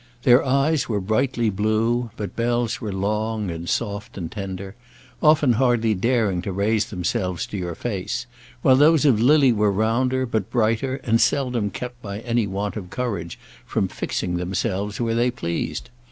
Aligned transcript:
Their 0.23 0.43
eyes 0.43 0.89
were 0.89 0.99
brightly 0.99 1.51
blue; 1.51 2.09
but 2.17 2.35
Bell's 2.35 2.81
were 2.81 2.91
long, 2.91 3.51
and 3.51 3.69
soft, 3.69 4.17
and 4.17 4.31
tender, 4.31 4.73
often 5.21 5.53
hardly 5.53 5.93
daring 5.93 6.41
to 6.41 6.51
raise 6.51 6.85
themselves 6.85 7.45
to 7.45 7.57
your 7.57 7.75
face; 7.75 8.25
while 8.63 8.75
those 8.75 9.05
of 9.05 9.21
Lily 9.21 9.51
were 9.51 9.71
rounder, 9.71 10.25
but 10.25 10.49
brighter, 10.49 10.95
and 11.03 11.21
seldom 11.21 11.69
kept 11.69 12.01
by 12.01 12.21
any 12.21 12.47
want 12.47 12.75
of 12.77 12.89
courage 12.89 13.37
from 13.63 13.87
fixing 13.87 14.37
themselves 14.37 14.99
where 14.99 15.13
they 15.13 15.29
pleased. 15.29 15.91